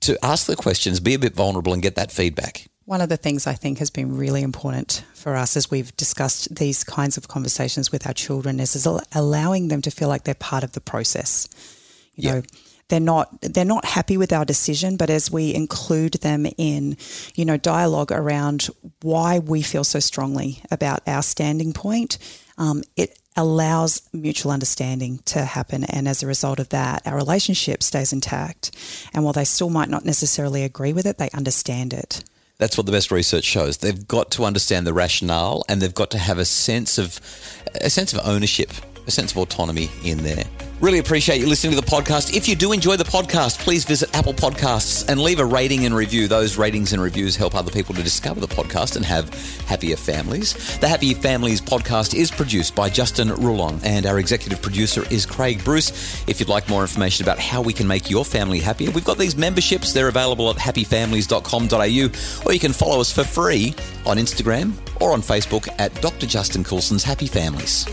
to 0.00 0.18
ask 0.24 0.46
the 0.46 0.56
questions, 0.56 1.00
be 1.00 1.14
a 1.14 1.18
bit 1.18 1.34
vulnerable, 1.34 1.72
and 1.72 1.82
get 1.82 1.96
that 1.96 2.12
feedback. 2.12 2.66
One 2.86 3.00
of 3.00 3.08
the 3.08 3.16
things 3.16 3.48
I 3.48 3.54
think 3.54 3.78
has 3.78 3.90
been 3.90 4.16
really 4.16 4.42
important 4.42 5.04
for 5.12 5.34
us 5.34 5.56
as 5.56 5.68
we've 5.68 5.94
discussed 5.96 6.54
these 6.54 6.84
kinds 6.84 7.16
of 7.16 7.26
conversations 7.26 7.90
with 7.90 8.06
our 8.06 8.12
children 8.14 8.60
is, 8.60 8.76
is 8.76 8.86
allowing 9.12 9.66
them 9.66 9.82
to 9.82 9.90
feel 9.90 10.08
like 10.08 10.22
they're 10.22 10.34
part 10.36 10.62
of 10.62 10.70
the 10.70 10.80
process. 10.80 11.48
You 12.14 12.28
Yeah. 12.28 12.34
know, 12.34 12.42
they're 12.88 13.00
not 13.00 13.40
they're 13.40 13.64
not 13.64 13.84
happy 13.84 14.16
with 14.16 14.32
our 14.32 14.44
decision, 14.44 14.96
but 14.96 15.10
as 15.10 15.32
we 15.32 15.52
include 15.52 16.12
them 16.22 16.46
in, 16.56 16.96
you 17.34 17.44
know, 17.44 17.56
dialogue 17.56 18.12
around 18.12 18.68
why 19.02 19.40
we 19.40 19.62
feel 19.62 19.82
so 19.82 19.98
strongly 19.98 20.62
about 20.70 21.00
our 21.08 21.24
standing 21.24 21.72
point, 21.72 22.18
um, 22.56 22.84
it 22.94 23.18
allows 23.36 24.02
mutual 24.12 24.52
understanding 24.52 25.18
to 25.24 25.44
happen, 25.44 25.82
and 25.82 26.06
as 26.06 26.22
a 26.22 26.28
result 26.28 26.60
of 26.60 26.68
that, 26.68 27.02
our 27.04 27.16
relationship 27.16 27.82
stays 27.82 28.12
intact. 28.12 28.70
And 29.12 29.24
while 29.24 29.32
they 29.32 29.44
still 29.44 29.70
might 29.70 29.88
not 29.90 30.04
necessarily 30.04 30.62
agree 30.62 30.92
with 30.92 31.06
it, 31.06 31.18
they 31.18 31.30
understand 31.30 31.92
it. 31.92 32.22
That's 32.58 32.76
what 32.76 32.86
the 32.86 32.92
best 32.92 33.10
research 33.10 33.44
shows. 33.44 33.78
They've 33.78 34.08
got 34.08 34.30
to 34.32 34.44
understand 34.44 34.86
the 34.86 34.94
rationale 34.94 35.64
and 35.68 35.82
they've 35.82 35.94
got 35.94 36.10
to 36.12 36.18
have 36.18 36.38
a 36.38 36.44
sense 36.44 36.96
of 36.98 37.20
a 37.82 37.90
sense 37.90 38.14
of 38.14 38.20
ownership, 38.26 38.70
a 39.06 39.10
sense 39.10 39.32
of 39.32 39.38
autonomy 39.38 39.90
in 40.02 40.22
there. 40.22 40.44
Really 40.78 40.98
appreciate 40.98 41.40
you 41.40 41.46
listening 41.46 41.74
to 41.74 41.80
the 41.80 41.86
podcast. 41.86 42.36
If 42.36 42.46
you 42.46 42.54
do 42.54 42.72
enjoy 42.72 42.96
the 42.96 43.04
podcast, 43.04 43.58
please 43.60 43.86
visit 43.86 44.14
Apple 44.14 44.34
Podcasts 44.34 45.08
and 45.08 45.18
leave 45.18 45.40
a 45.40 45.44
rating 45.44 45.86
and 45.86 45.94
review. 45.94 46.28
Those 46.28 46.58
ratings 46.58 46.92
and 46.92 47.00
reviews 47.00 47.34
help 47.34 47.54
other 47.54 47.70
people 47.70 47.94
to 47.94 48.02
discover 48.02 48.40
the 48.40 48.46
podcast 48.46 48.94
and 48.96 49.04
have 49.06 49.32
happier 49.62 49.96
families. 49.96 50.78
The 50.80 50.88
Happy 50.88 51.14
Families 51.14 51.62
podcast 51.62 52.14
is 52.14 52.30
produced 52.30 52.74
by 52.74 52.90
Justin 52.90 53.30
Ruland 53.30 53.80
and 53.84 54.04
our 54.04 54.18
executive 54.18 54.60
producer 54.60 55.02
is 55.10 55.24
Craig 55.24 55.64
Bruce. 55.64 56.22
If 56.28 56.40
you'd 56.40 56.50
like 56.50 56.68
more 56.68 56.82
information 56.82 57.24
about 57.24 57.38
how 57.38 57.62
we 57.62 57.72
can 57.72 57.88
make 57.88 58.10
your 58.10 58.26
family 58.26 58.60
happier, 58.60 58.90
we've 58.90 59.02
got 59.02 59.16
these 59.16 59.34
memberships. 59.34 59.94
They're 59.94 60.08
available 60.08 60.50
at 60.50 60.56
happyfamilies.com.au 60.56 62.46
or 62.46 62.52
you 62.52 62.60
can 62.60 62.74
follow 62.74 63.00
us 63.00 63.10
for 63.10 63.24
free 63.24 63.74
on 64.04 64.18
Instagram 64.18 64.74
or 65.00 65.14
on 65.14 65.22
Facebook 65.22 65.68
at 65.78 65.94
Dr. 66.02 66.26
Justin 66.26 66.64
Coulson's 66.64 67.02
Happy 67.02 67.26
Families. 67.26 67.86